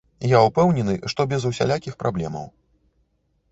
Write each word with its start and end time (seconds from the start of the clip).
Я 0.29 0.37
ўпэўнены, 0.45 0.95
што 1.13 1.21
без 1.35 1.45
усялякіх 1.51 2.01
праблемаў. 2.01 2.51